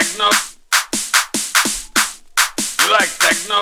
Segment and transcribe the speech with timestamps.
[0.00, 0.30] techno?
[2.80, 3.60] You like techno?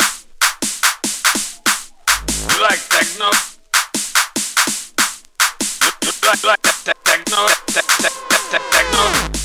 [2.48, 3.30] You like techno?
[5.82, 7.48] You like techno?
[8.70, 9.37] Techno?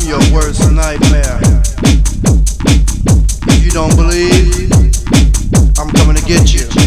[0.00, 1.40] I'm your worst nightmare.
[3.46, 4.72] If you don't believe,
[5.78, 6.79] I'm coming to get you.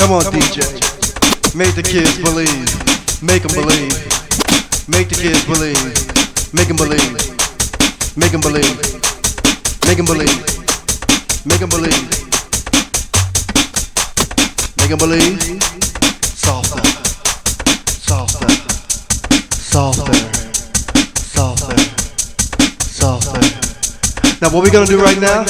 [0.00, 0.64] Come on, DJ.
[1.54, 2.48] Make the kids believe.
[3.22, 3.92] Make them believe.
[4.88, 5.76] Make the kids believe.
[6.56, 7.12] Make them believe.
[8.16, 8.80] Make them believe.
[9.84, 10.40] Make them believe.
[11.44, 12.00] Make them believe.
[14.80, 15.36] Make them believe.
[16.24, 16.80] Softer.
[17.84, 18.48] Softer.
[19.52, 20.14] Softer.
[21.12, 21.76] Softer.
[22.80, 23.40] Softer.
[24.40, 25.44] Now what we're gonna do right now,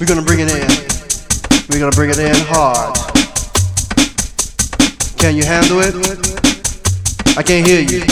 [0.00, 0.83] we're gonna bring it in.
[1.68, 2.94] We're gonna bring it in hard.
[5.18, 5.94] Can you handle it?
[7.38, 8.04] I can't hear you.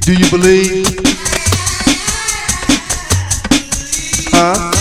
[0.00, 0.86] Do you believe?
[4.32, 4.75] Huh?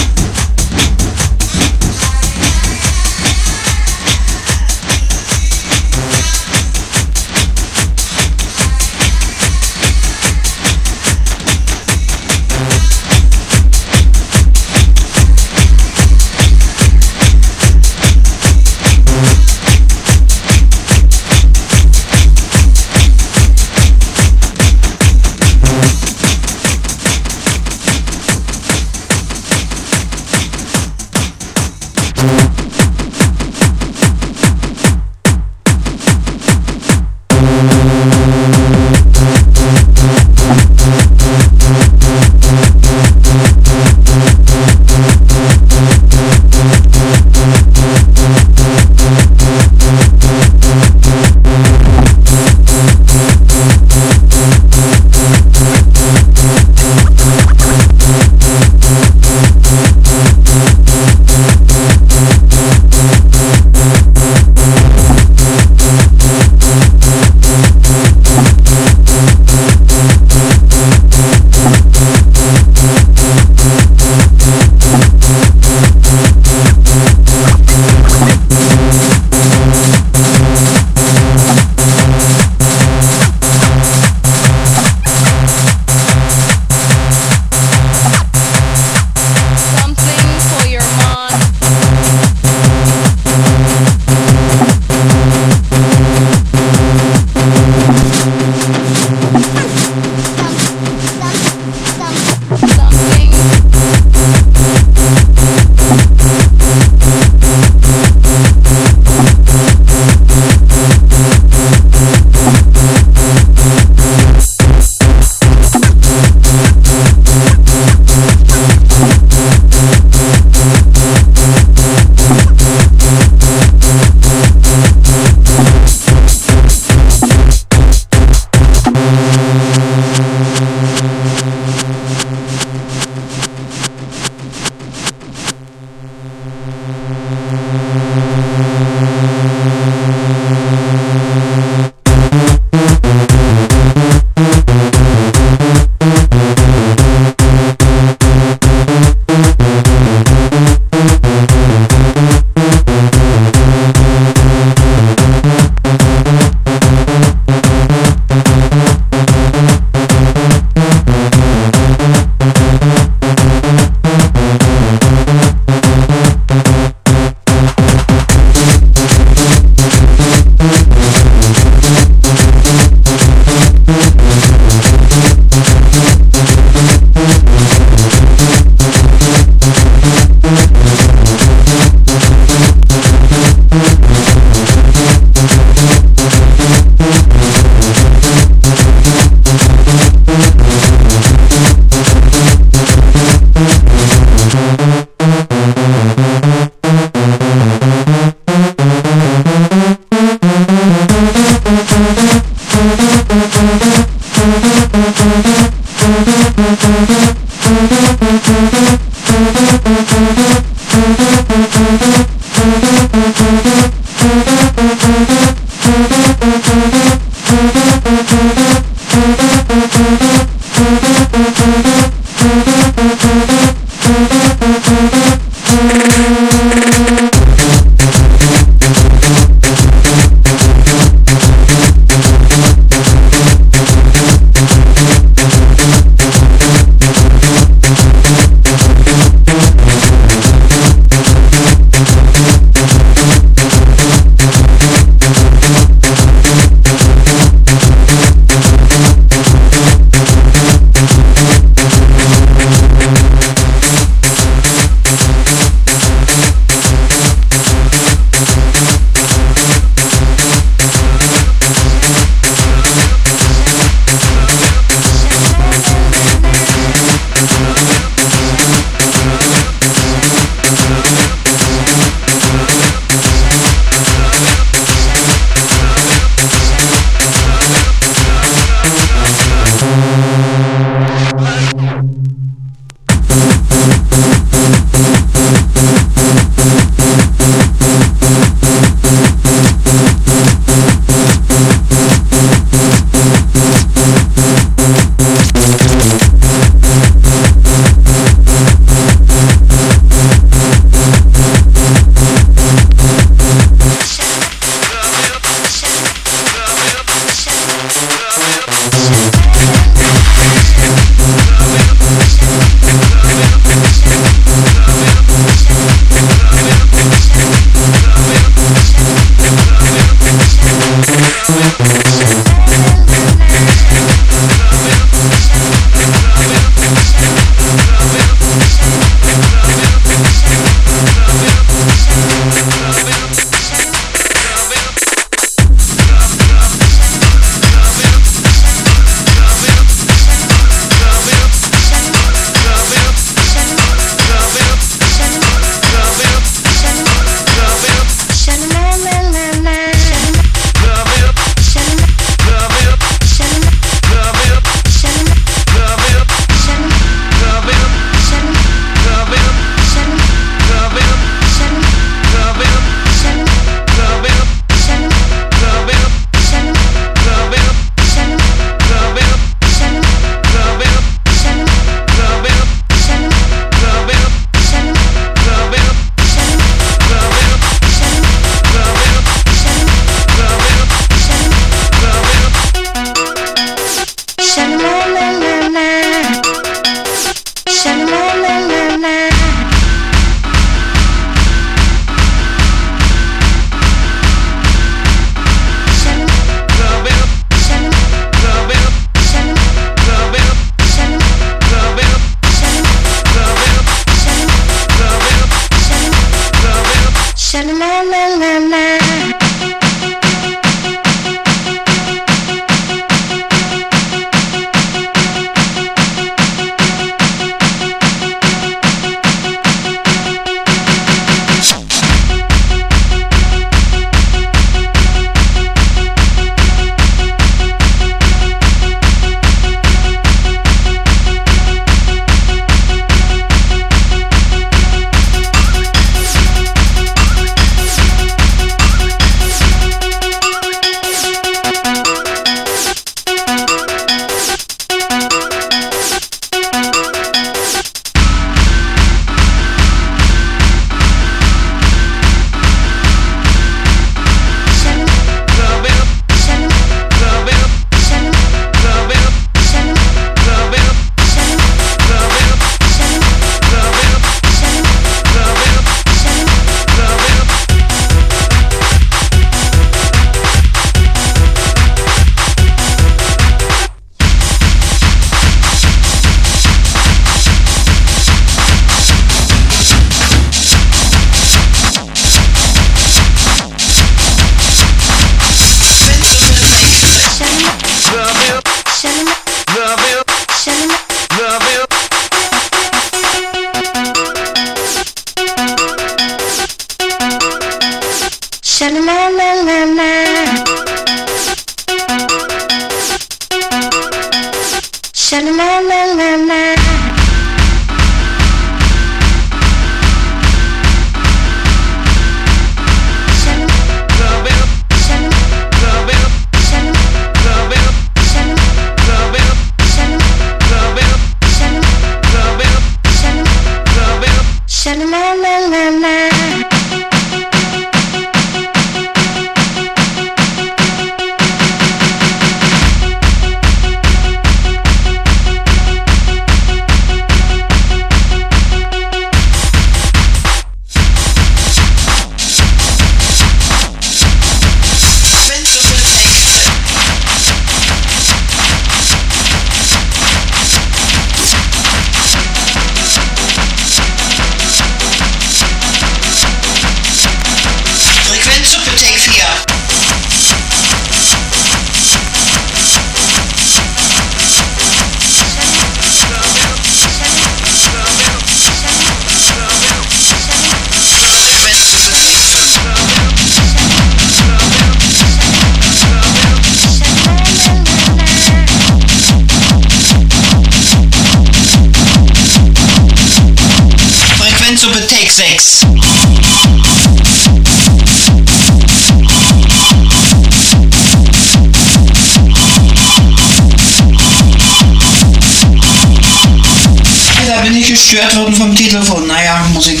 [597.90, 599.26] Gestört worden vom Telefon.
[599.26, 600.00] Naja, Musik.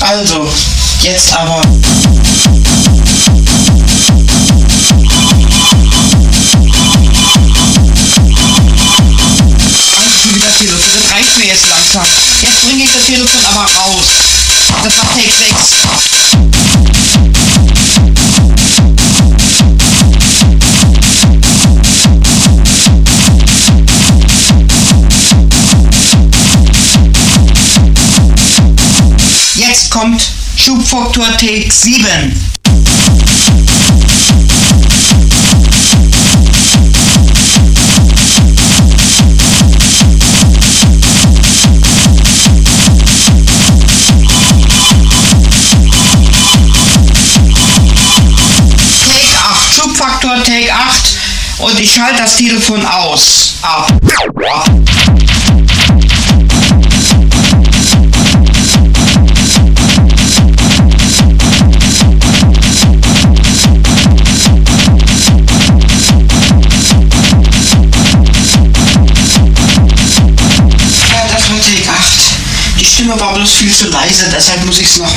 [0.00, 0.48] Also,
[1.02, 1.60] jetzt aber.
[10.60, 12.02] Das reicht mir jetzt langsam.
[12.42, 14.08] Jetzt bringe ich das Telefon aber raus.
[14.82, 15.46] Das war Take 6.
[30.68, 32.04] Schubfaktor Take 7.
[49.06, 51.18] Take 8, Schubfaktor Take 8
[51.60, 53.54] und ich schalte das Telefon aus.
[53.62, 53.90] Ab.
[74.68, 75.07] nos ensinar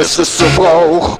[0.00, 1.18] es ist so Brauch.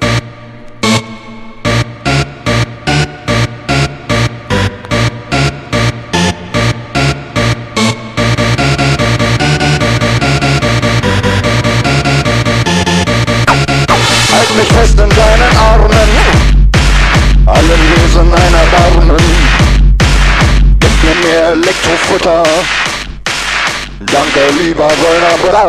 [14.33, 16.11] Halt mich fest in deinen Armen,
[17.47, 19.25] allen Wesen ein Erbarmen.
[20.81, 22.43] Gib mir mehr Elektrofutter,
[24.07, 25.69] danke lieber Wolner Bra.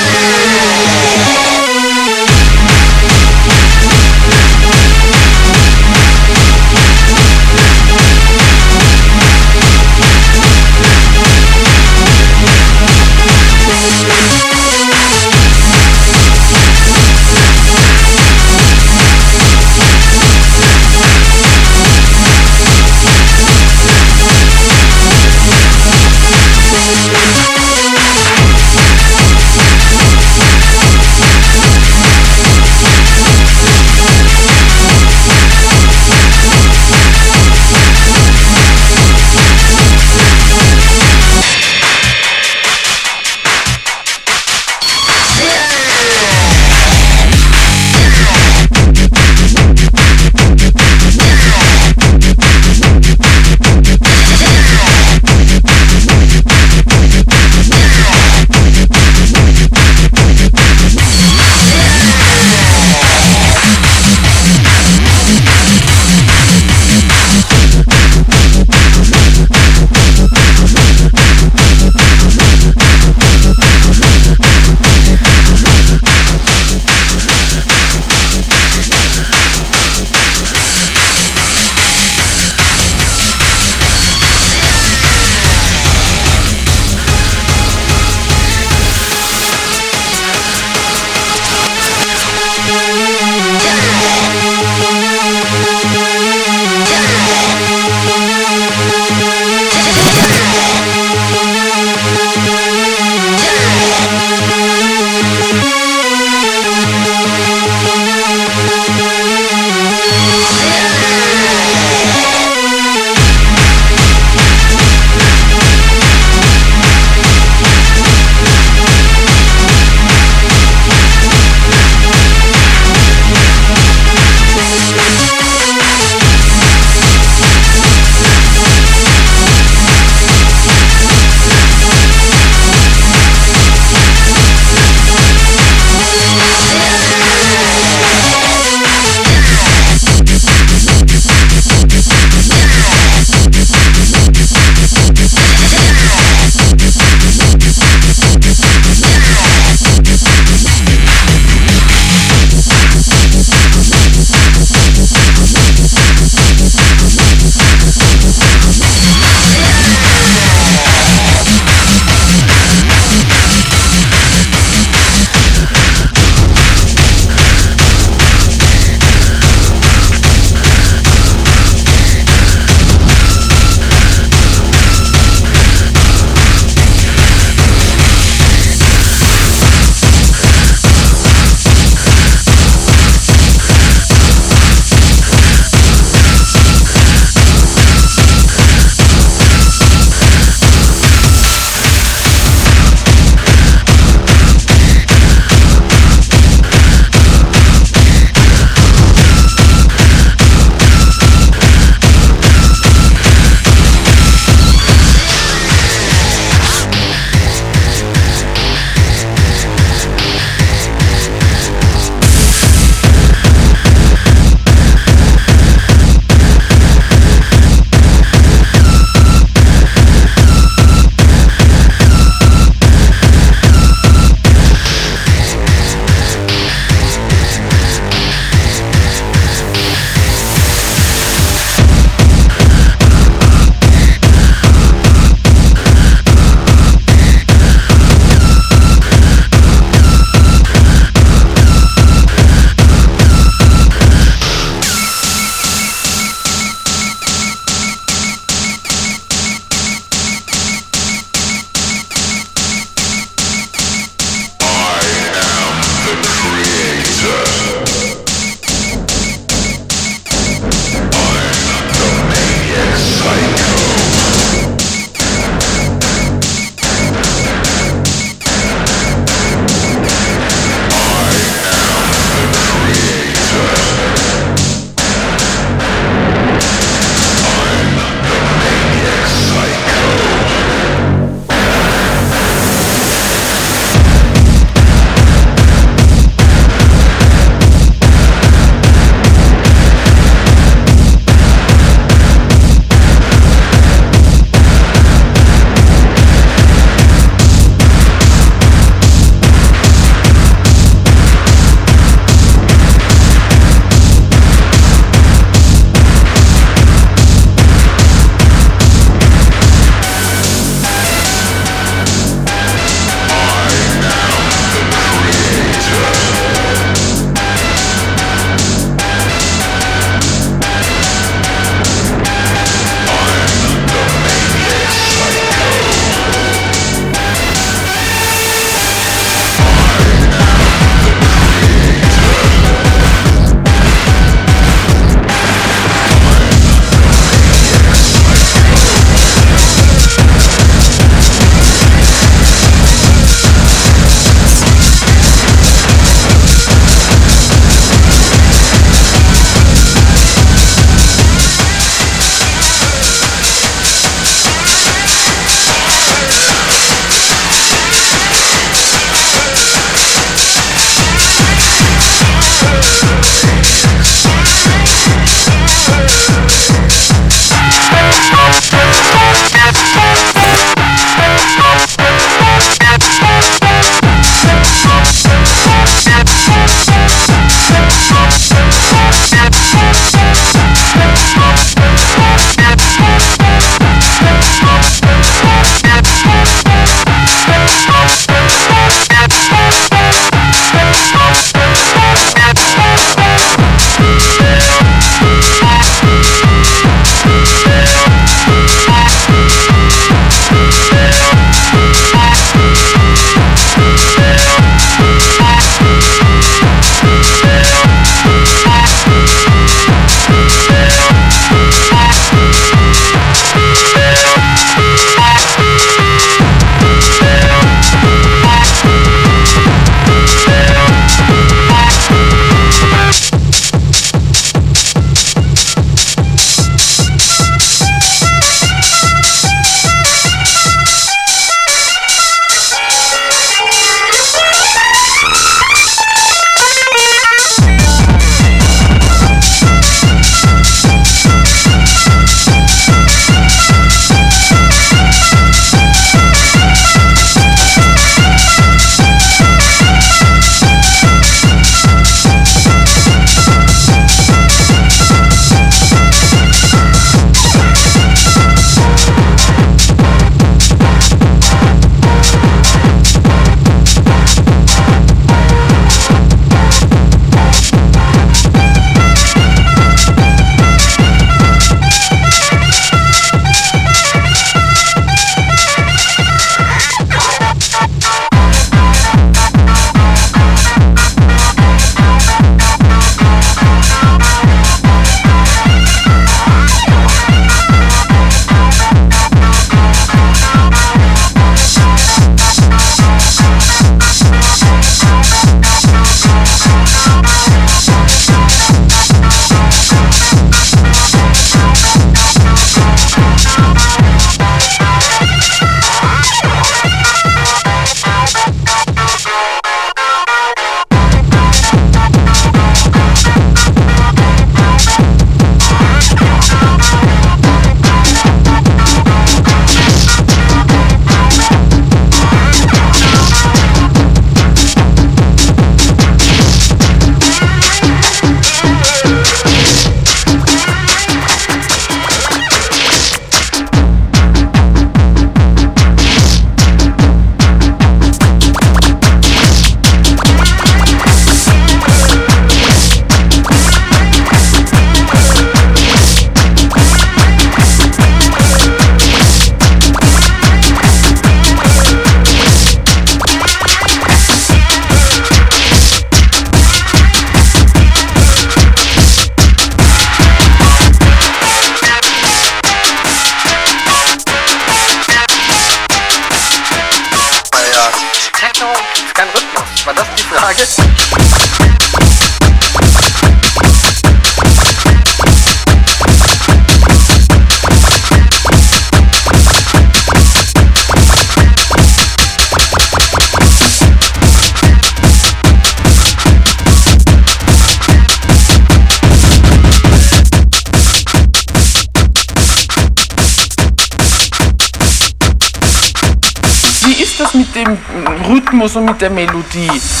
[598.71, 600.00] sou a melodia.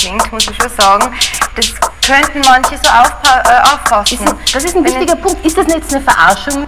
[0.00, 1.14] Klingt, muss ich schon sagen.
[1.54, 1.72] Das
[2.06, 4.18] könnten manche so aufpa äh, auffassen.
[4.52, 5.44] Das ist ein wichtiger Punkt.
[5.44, 6.66] Ist das nicht jetzt eine Verarschung?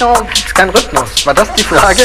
[0.00, 1.26] Techno Rhythmus.
[1.26, 2.00] War das die Frage?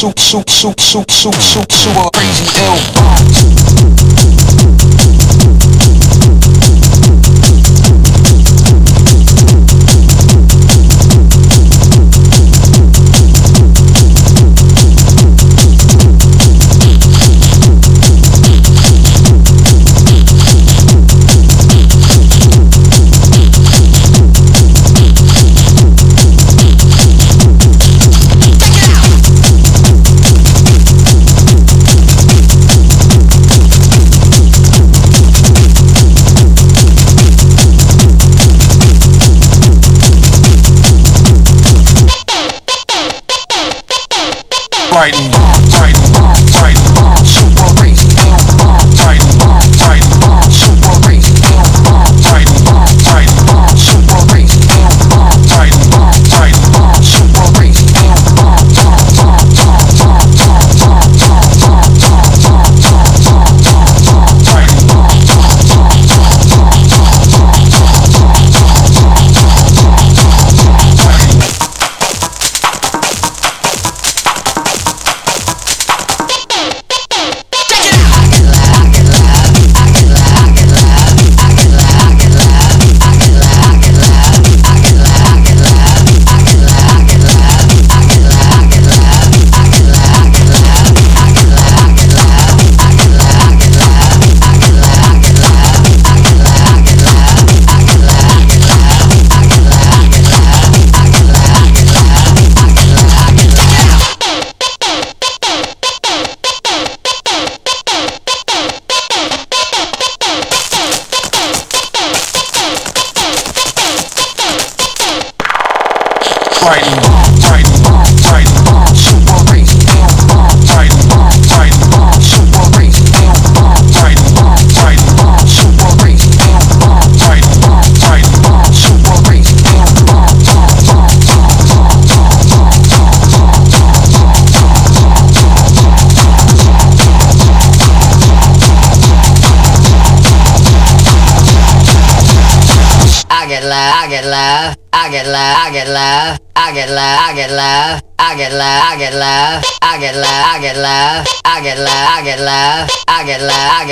[0.00, 2.99] super, super, super, super, super crazy L.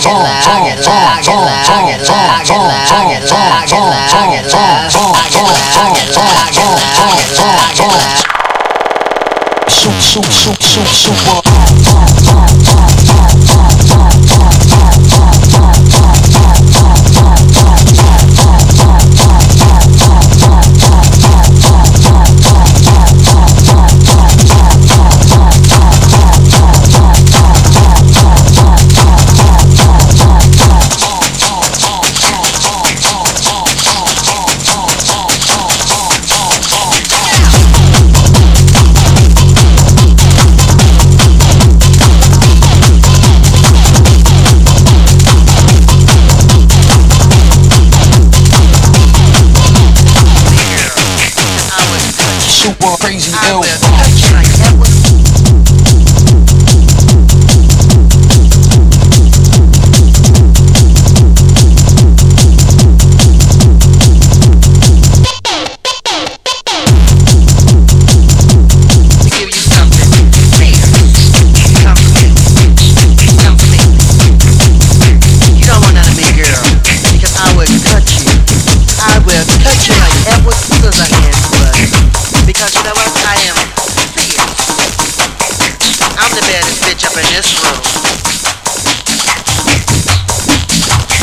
[0.00, 0.38] Super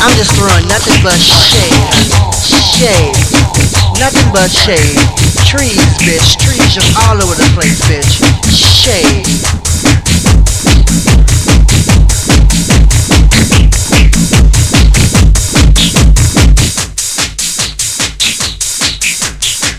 [0.06, 1.74] I'm just throwing nothing but shade.
[2.38, 3.10] Shade.
[3.98, 4.94] Nothing but shade.
[5.50, 6.38] Trees, bitch.
[6.38, 8.22] Trees just all over the place, bitch.
[8.54, 9.26] Shade.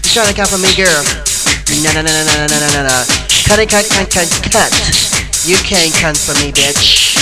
[0.03, 1.07] You trying to come for me, girl.
[1.81, 3.03] No, no, no, no, no, no, no, no, no.
[3.47, 4.71] Cut it, cut, cut, cut, cut.
[5.45, 7.16] You can't come for me, bitch.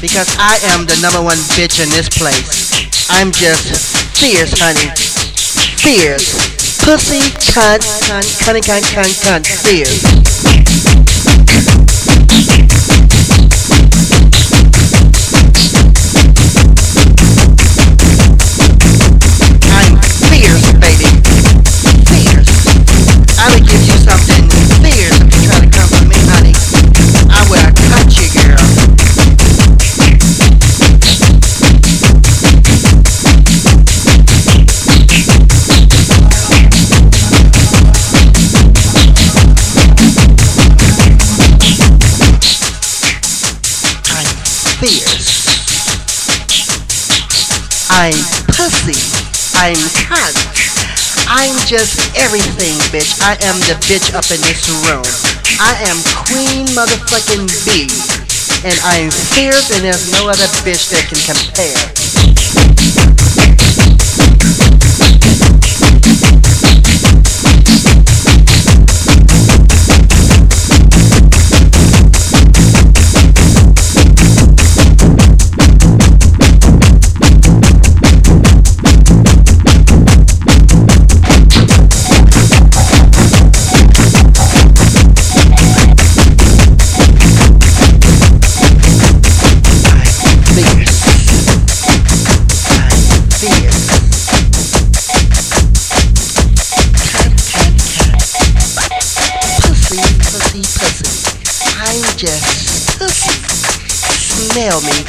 [0.00, 2.70] Because I am the number one bitch in this place.
[3.10, 4.94] I'm just fierce, honey.
[5.82, 6.34] Fierce.
[6.84, 7.18] Pussy,
[7.50, 10.27] cunt, cunt, cunt, cunt, cunt, cunt, fierce.
[47.98, 48.14] I'm
[48.54, 48.94] pussy.
[49.58, 49.74] I'm
[50.06, 50.38] cunt.
[51.26, 53.18] I'm just everything, bitch.
[53.26, 55.02] I am the bitch up in this room.
[55.58, 57.90] I am Queen motherfucking B.
[58.62, 61.97] And I'm fierce and there's no other bitch that can compare.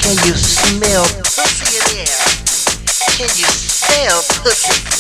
[0.10, 2.18] Can you smell pussy in the air?
[3.16, 4.99] Can you smell pussy?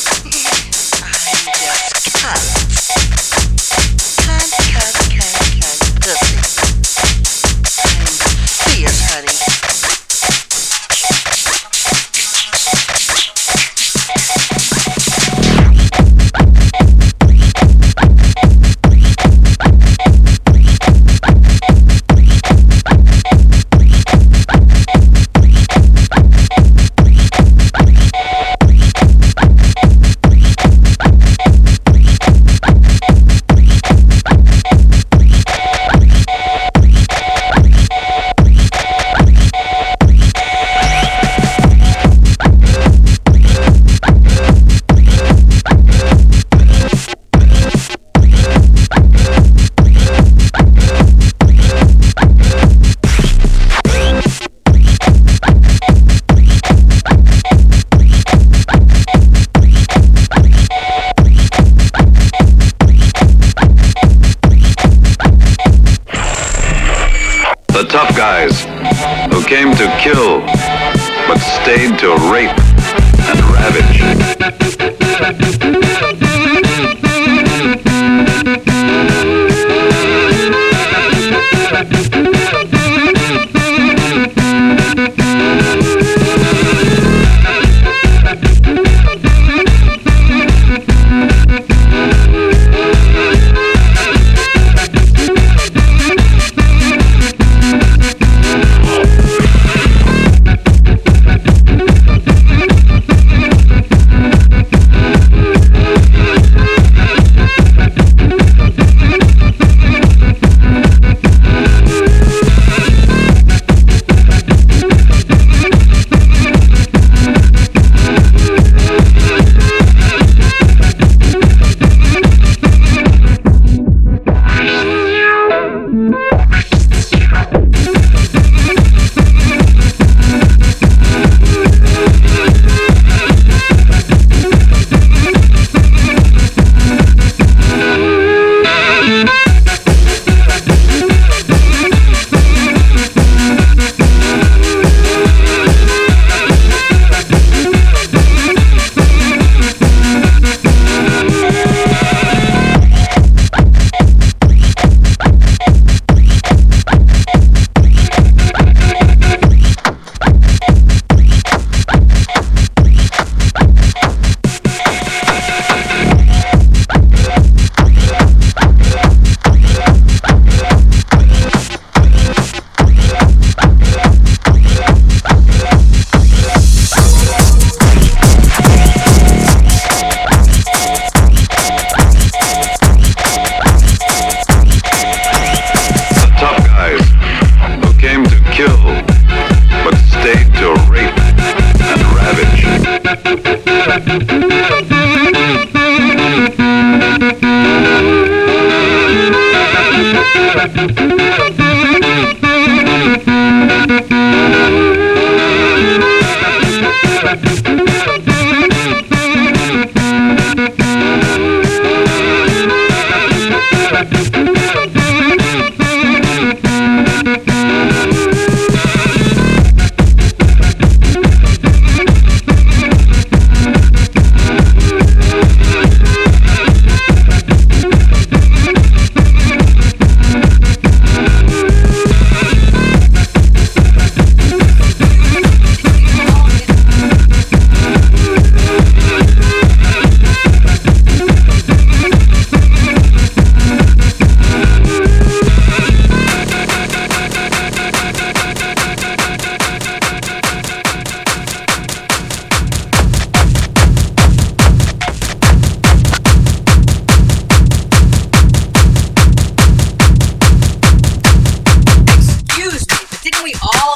[72.29, 72.58] great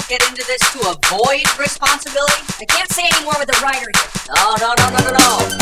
[0.07, 2.43] get into this to avoid responsibility?
[2.59, 4.09] I can't say anymore with the writer here.
[4.35, 5.53] No, no, no, no, no, no.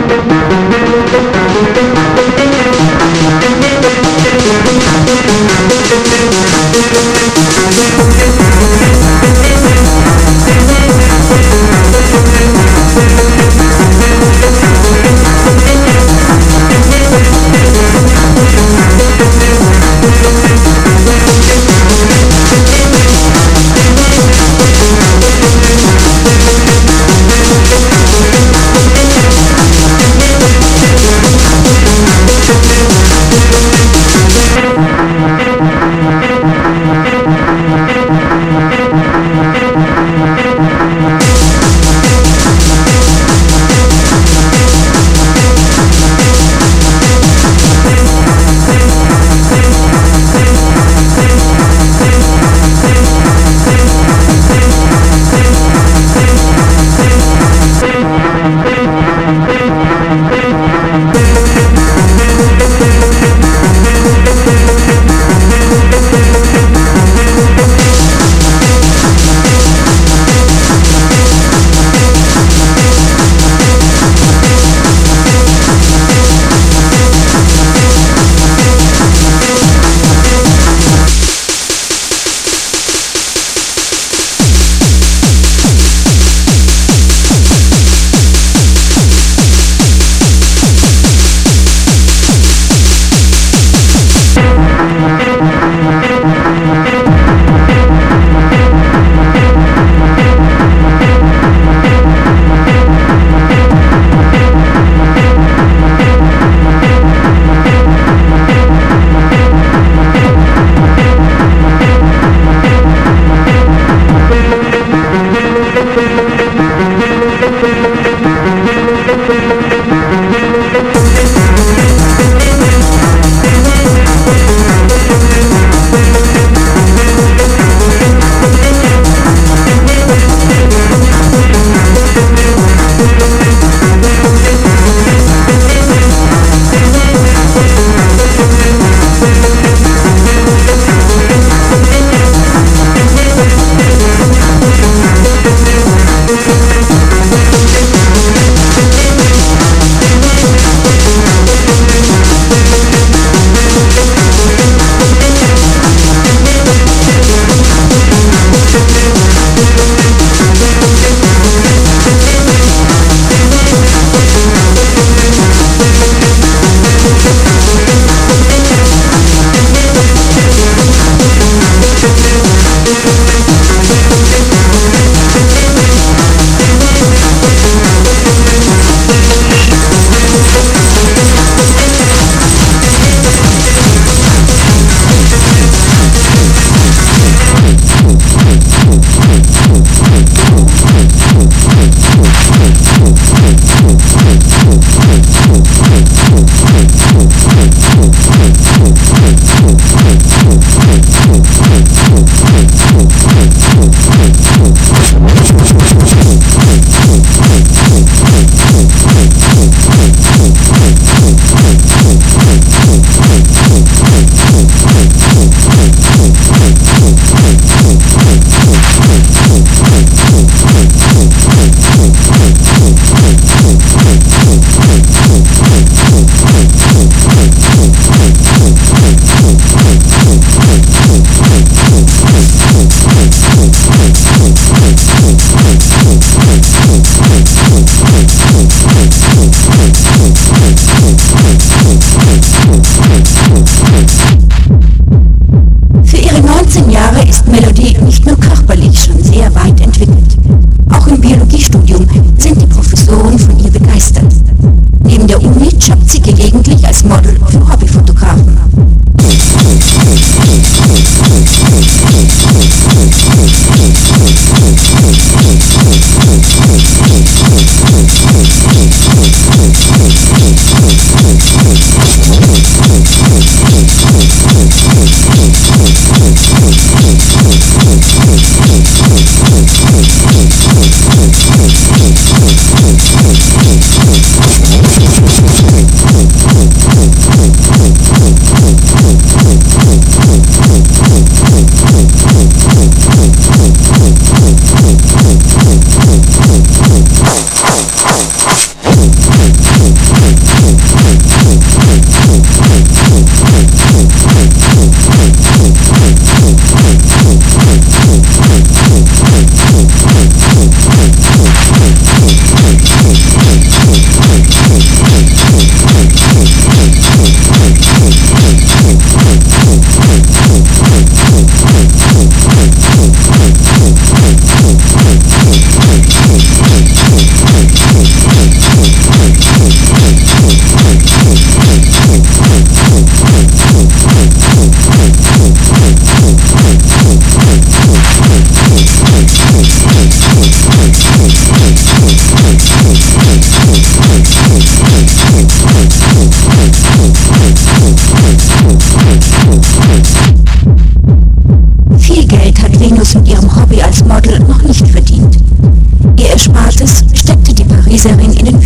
[0.06, 0.11] you.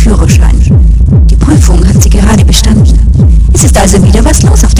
[0.06, 0.54] Führerschein.
[1.28, 2.96] Die Prüfung hat sie gerade bestanden.
[3.52, 4.72] Es ist also wieder was los auf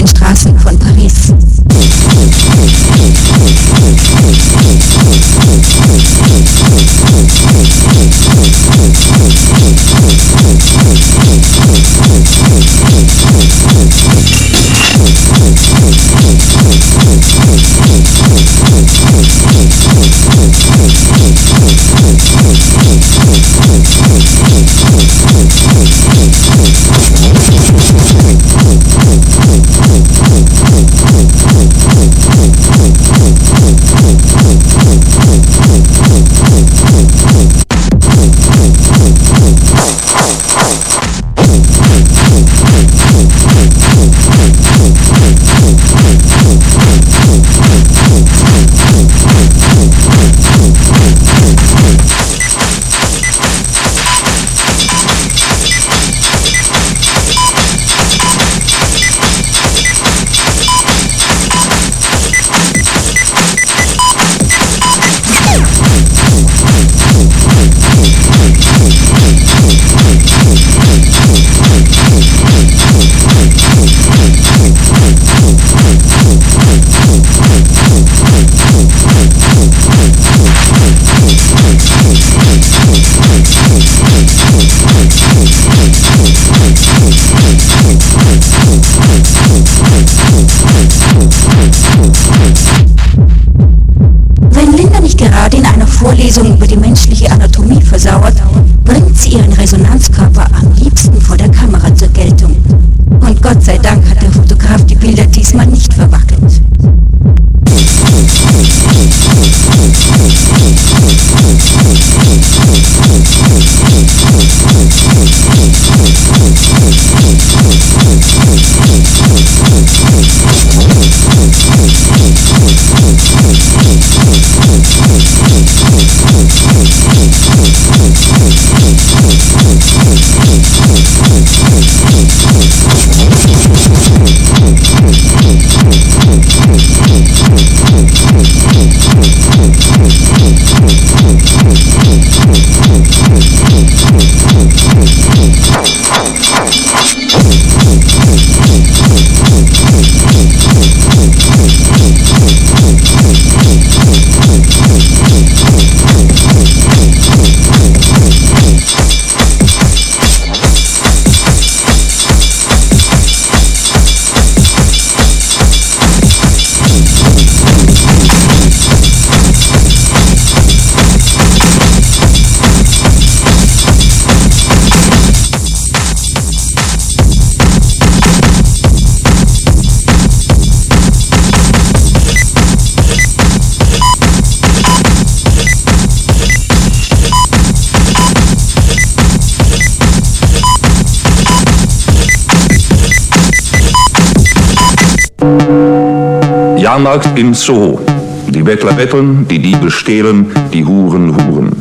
[196.97, 198.01] Jahrmarkt in Soho.
[198.49, 201.77] Die Bettler betteln, die Diebe stehlen, die Huren huren.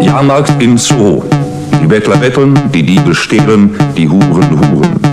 [0.00, 1.24] Jahrmarkt in Soho.
[1.82, 5.07] Die Bettler betteln, die Diebe stehlen, die Huren huren.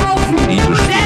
[0.00, 0.50] salvo.
[0.50, 0.99] E os